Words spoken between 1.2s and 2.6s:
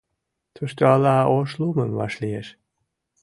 Ошлумым вашлиеш.